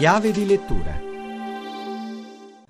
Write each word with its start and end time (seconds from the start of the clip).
Chiave 0.00 0.30
di 0.30 0.46
lettura 0.46 0.98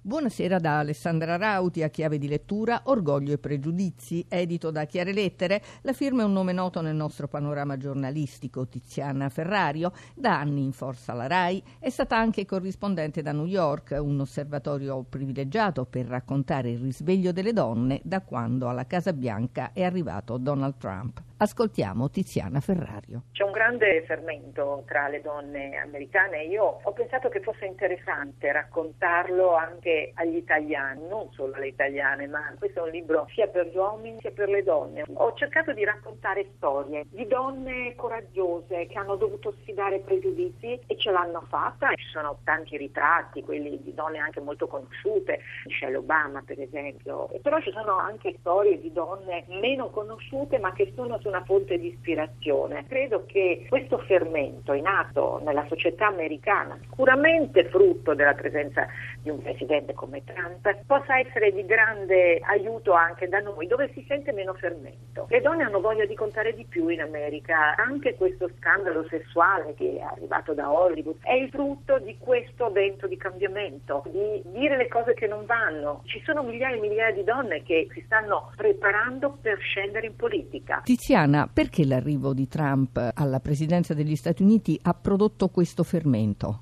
Buonasera 0.00 0.58
da 0.58 0.78
Alessandra 0.78 1.36
Rauti 1.36 1.82
a 1.82 1.90
chiave 1.90 2.16
di 2.16 2.26
lettura 2.26 2.80
Orgoglio 2.84 3.34
e 3.34 3.38
pregiudizi, 3.38 4.24
edito 4.30 4.70
da 4.70 4.86
Chiare 4.86 5.12
Lettere. 5.12 5.62
La 5.82 5.92
firma 5.92 6.22
è 6.22 6.24
un 6.24 6.32
nome 6.32 6.54
noto 6.54 6.80
nel 6.80 6.96
nostro 6.96 7.28
panorama 7.28 7.76
giornalistico, 7.76 8.66
Tiziana 8.66 9.28
Ferrario, 9.28 9.92
da 10.14 10.40
anni 10.40 10.62
in 10.62 10.72
forza 10.72 11.12
alla 11.12 11.26
RAI, 11.26 11.62
è 11.78 11.90
stata 11.90 12.16
anche 12.16 12.46
corrispondente 12.46 13.20
da 13.20 13.32
New 13.32 13.44
York, 13.44 13.94
un 14.00 14.20
osservatorio 14.20 15.04
privilegiato 15.06 15.84
per 15.84 16.06
raccontare 16.06 16.70
il 16.70 16.78
risveglio 16.78 17.32
delle 17.32 17.52
donne 17.52 18.00
da 18.04 18.22
quando 18.22 18.70
alla 18.70 18.86
Casa 18.86 19.12
Bianca 19.12 19.72
è 19.74 19.82
arrivato 19.82 20.38
Donald 20.38 20.78
Trump. 20.78 21.27
Ascoltiamo 21.40 22.10
Tiziana 22.10 22.58
Ferrario. 22.58 23.22
C'è 23.30 23.44
un 23.44 23.52
grande 23.52 24.02
fermento 24.06 24.82
tra 24.86 25.06
le 25.06 25.20
donne 25.20 25.76
americane. 25.76 26.42
Io 26.42 26.80
ho 26.82 26.92
pensato 26.92 27.28
che 27.28 27.38
fosse 27.38 27.64
interessante 27.64 28.50
raccontarlo 28.50 29.54
anche 29.54 30.10
agli 30.14 30.34
italiani, 30.34 31.06
non 31.06 31.30
solo 31.30 31.54
alle 31.54 31.68
italiane, 31.68 32.26
ma 32.26 32.52
questo 32.58 32.80
è 32.80 32.82
un 32.82 32.90
libro 32.90 33.28
sia 33.34 33.46
per 33.46 33.68
gli 33.68 33.76
uomini 33.76 34.18
sia 34.18 34.32
per 34.32 34.48
le 34.48 34.64
donne. 34.64 35.04
Ho 35.14 35.32
cercato 35.34 35.72
di 35.72 35.84
raccontare 35.84 36.50
storie 36.56 37.04
di 37.08 37.24
donne 37.28 37.94
coraggiose 37.94 38.86
che 38.86 38.98
hanno 38.98 39.14
dovuto 39.14 39.54
sfidare 39.60 40.00
pregiudizi 40.00 40.80
e 40.88 40.98
ce 40.98 41.12
l'hanno 41.12 41.44
fatta. 41.48 41.94
Ci 41.94 42.08
sono 42.10 42.40
tanti 42.42 42.76
ritratti, 42.76 43.44
quelli 43.44 43.80
di 43.80 43.94
donne 43.94 44.18
anche 44.18 44.40
molto 44.40 44.66
conosciute, 44.66 45.38
Michelle 45.66 45.98
Obama 45.98 46.42
per 46.44 46.60
esempio, 46.60 47.28
però 47.42 47.60
ci 47.60 47.70
sono 47.70 47.96
anche 47.96 48.34
storie 48.40 48.80
di 48.80 48.92
donne 48.92 49.44
meno 49.46 49.90
conosciute 49.90 50.58
ma 50.58 50.72
che 50.72 50.92
sono 50.96 51.20
una 51.28 51.44
fonte 51.44 51.78
di 51.78 51.88
ispirazione. 51.88 52.84
Credo 52.88 53.24
che 53.26 53.66
questo 53.68 53.98
fermento 53.98 54.72
in 54.72 54.86
atto 54.86 55.40
nella 55.44 55.64
società 55.68 56.06
americana, 56.06 56.78
sicuramente 56.82 57.64
frutto 57.66 58.14
della 58.14 58.34
presenza 58.34 58.86
di 59.22 59.30
un 59.30 59.40
presidente 59.42 59.94
come 59.94 60.22
Trump, 60.24 60.84
possa 60.86 61.18
essere 61.18 61.52
di 61.52 61.64
grande 61.64 62.40
aiuto 62.42 62.92
anche 62.92 63.28
da 63.28 63.40
noi, 63.40 63.66
dove 63.66 63.90
si 63.92 64.04
sente 64.08 64.32
meno 64.32 64.54
fermento. 64.54 65.26
Le 65.28 65.40
donne 65.40 65.64
hanno 65.64 65.80
voglia 65.80 66.06
di 66.06 66.14
contare 66.14 66.54
di 66.54 66.64
più 66.64 66.88
in 66.88 67.00
America, 67.00 67.76
anche 67.76 68.14
questo 68.14 68.50
scandalo 68.58 69.06
sessuale 69.08 69.74
che 69.74 69.98
è 69.98 70.00
arrivato 70.00 70.54
da 70.54 70.72
Hollywood 70.72 71.16
è 71.22 71.34
il 71.34 71.50
frutto 71.50 71.98
di 71.98 72.16
questo 72.18 72.70
vento 72.70 73.06
di 73.06 73.16
cambiamento, 73.16 74.02
di 74.06 74.42
dire 74.46 74.76
le 74.76 74.88
cose 74.88 75.14
che 75.14 75.26
non 75.26 75.44
vanno. 75.44 76.02
Ci 76.06 76.22
sono 76.24 76.42
migliaia 76.42 76.76
e 76.76 76.80
migliaia 76.80 77.12
di 77.12 77.24
donne 77.24 77.62
che 77.62 77.88
si 77.92 78.02
stanno 78.06 78.50
preparando 78.56 79.36
per 79.40 79.58
scendere 79.58 80.06
in 80.06 80.16
politica. 80.16 80.80
Tiziana 80.84 81.17
Cristiana, 81.18 81.48
perché 81.52 81.84
l'arrivo 81.84 82.32
di 82.32 82.46
Trump 82.46 83.10
alla 83.14 83.40
presidenza 83.40 83.92
degli 83.92 84.14
Stati 84.14 84.44
Uniti 84.44 84.78
ha 84.82 84.94
prodotto 84.94 85.48
questo 85.48 85.82
fermento? 85.82 86.58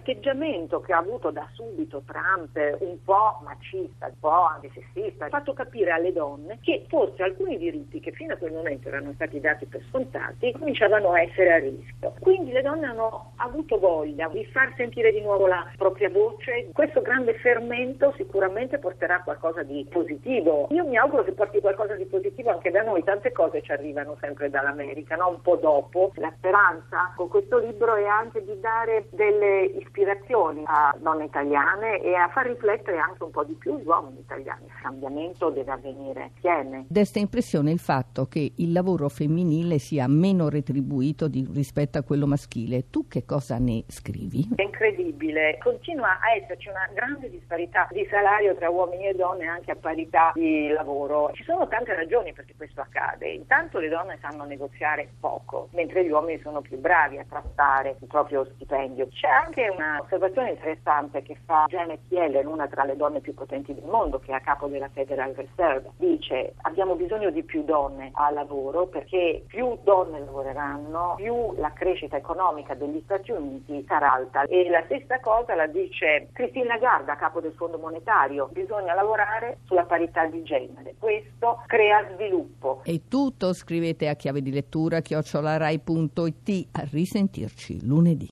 L'atteggiamento 0.00 0.80
che 0.80 0.94
ha 0.94 0.98
avuto 0.98 1.30
da 1.30 1.46
subito 1.52 2.02
Trump, 2.06 2.56
un 2.80 3.04
po' 3.04 3.38
macista, 3.44 4.06
un 4.06 4.18
po' 4.18 4.46
antisessista, 4.46 5.26
ha 5.26 5.28
fatto 5.28 5.52
capire 5.52 5.90
alle 5.90 6.10
donne 6.10 6.58
che 6.62 6.86
forse 6.88 7.22
alcuni 7.22 7.58
diritti 7.58 8.00
che 8.00 8.10
fino 8.10 8.32
a 8.32 8.36
quel 8.38 8.52
momento 8.52 8.88
erano 8.88 9.12
stati 9.12 9.38
dati 9.40 9.66
per 9.66 9.82
scontati 9.90 10.52
cominciavano 10.52 11.12
a 11.12 11.20
essere 11.20 11.52
a 11.52 11.58
rischio. 11.58 12.14
Quindi 12.18 12.50
le 12.50 12.62
donne 12.62 12.86
hanno 12.86 13.32
avuto 13.36 13.78
voglia 13.78 14.28
di 14.28 14.42
far 14.46 14.72
sentire 14.76 15.12
di 15.12 15.20
nuovo 15.20 15.46
la 15.46 15.70
propria 15.76 16.08
voce. 16.08 16.70
Questo 16.72 17.02
grande 17.02 17.34
fermento 17.34 18.14
sicuramente 18.16 18.78
porterà 18.78 19.20
qualcosa 19.22 19.62
di 19.62 19.86
positivo. 19.90 20.68
Io 20.70 20.86
mi 20.86 20.96
auguro 20.96 21.24
che 21.24 21.32
porti 21.32 21.60
qualcosa 21.60 21.94
di 21.94 22.06
positivo 22.06 22.50
anche 22.50 22.70
da 22.70 22.80
noi, 22.80 23.04
tante 23.04 23.32
cose 23.32 23.60
ci 23.60 23.72
arrivano 23.72 24.16
sempre 24.18 24.48
dall'America, 24.48 25.16
no? 25.16 25.28
un 25.28 25.42
po' 25.42 25.56
dopo. 25.56 26.12
La 26.14 26.32
speranza 26.38 27.12
con 27.16 27.28
questo 27.28 27.58
libro 27.58 27.96
è 27.96 28.06
anche 28.06 28.42
di 28.42 28.58
dare 28.60 29.06
delle 29.10 29.64
ispirazioni 29.90 30.62
a 30.64 30.96
donne 30.98 31.24
italiane 31.24 32.00
e 32.00 32.14
a 32.14 32.28
far 32.28 32.46
riflettere 32.46 32.98
anche 32.98 33.24
un 33.24 33.30
po' 33.30 33.44
di 33.44 33.54
più 33.54 33.78
gli 33.78 33.86
uomini 33.86 34.20
italiani. 34.20 34.66
Il 34.66 34.80
cambiamento 34.80 35.50
deve 35.50 35.72
avvenire 35.72 36.30
insieme. 36.34 36.86
Desta 36.88 37.18
impressione 37.18 37.72
il 37.72 37.80
fatto 37.80 38.26
che 38.26 38.52
il 38.56 38.72
lavoro 38.72 39.08
femminile 39.08 39.78
sia 39.78 40.06
meno 40.06 40.48
retribuito 40.48 41.26
di, 41.28 41.46
rispetto 41.52 41.98
a 41.98 42.02
quello 42.02 42.26
maschile. 42.26 42.88
Tu 42.88 43.08
che 43.08 43.24
cosa 43.24 43.58
ne 43.58 43.84
scrivi? 43.88 44.48
È 44.54 44.62
incredibile, 44.62 45.58
continua 45.62 46.18
a 46.20 46.36
esserci 46.36 46.68
una 46.68 46.88
grande 46.94 47.28
disparità 47.28 47.88
di 47.90 48.06
salario 48.08 48.54
tra 48.54 48.70
uomini 48.70 49.08
e 49.08 49.14
donne 49.14 49.46
anche 49.46 49.72
a 49.72 49.76
parità 49.76 50.30
di 50.34 50.68
lavoro. 50.68 51.30
Ci 51.34 51.42
sono 51.42 51.66
tante 51.66 51.94
ragioni 51.94 52.32
perché 52.32 52.54
questo 52.56 52.80
accade. 52.80 53.28
Intanto 53.30 53.78
le 53.78 53.88
donne 53.88 54.18
sanno 54.20 54.44
negoziare 54.44 55.08
poco, 55.18 55.68
mentre 55.72 56.04
gli 56.04 56.10
uomini 56.10 56.40
sono 56.40 56.60
più 56.60 56.78
bravi 56.78 57.18
a 57.18 57.24
trattare 57.28 57.96
il 58.00 58.06
proprio 58.06 58.46
stipendio. 58.54 59.08
C'è 59.08 59.28
anche 59.28 59.68
un'osservazione 59.80 60.50
interessante 60.50 61.22
che 61.22 61.36
fa 61.44 61.64
Janet 61.68 62.00
Yellen, 62.08 62.46
una 62.46 62.68
tra 62.68 62.84
le 62.84 62.96
donne 62.96 63.20
più 63.20 63.34
potenti 63.34 63.74
del 63.74 63.84
mondo, 63.84 64.18
che 64.18 64.30
è 64.30 64.34
a 64.34 64.40
capo 64.40 64.66
della 64.68 64.88
Federal 64.92 65.32
Reserve. 65.32 65.90
Dice 65.96 66.54
abbiamo 66.62 66.94
bisogno 66.94 67.30
di 67.30 67.42
più 67.42 67.64
donne 67.64 68.10
al 68.14 68.34
lavoro 68.34 68.86
perché 68.86 69.44
più 69.46 69.78
donne 69.82 70.20
lavoreranno, 70.20 71.14
più 71.16 71.54
la 71.56 71.72
crescita 71.72 72.16
economica 72.16 72.74
degli 72.74 73.00
Stati 73.04 73.32
Uniti 73.32 73.84
sarà 73.88 74.12
alta. 74.12 74.42
E 74.44 74.68
la 74.68 74.82
stessa 74.84 75.18
cosa 75.20 75.54
la 75.54 75.66
dice 75.66 76.28
Christine 76.32 76.66
Lagarde, 76.66 77.10
a 77.10 77.16
capo 77.16 77.40
del 77.40 77.52
Fondo 77.52 77.78
Monetario. 77.78 78.48
Bisogna 78.52 78.94
lavorare 78.94 79.58
sulla 79.64 79.84
parità 79.84 80.26
di 80.26 80.42
genere. 80.42 80.94
Questo 80.98 81.62
crea 81.66 82.06
sviluppo. 82.14 82.82
E 82.84 83.02
tutto 83.08 83.52
scrive 83.52 83.80
scrivete 83.80 84.08
a 84.08 84.14
chiave 84.14 84.42
di 84.42 84.50
lettura 84.50 85.00
chiocciolarai.it. 85.00 86.68
A 86.72 86.86
risentirci 86.90 87.86
lunedì. 87.86 88.28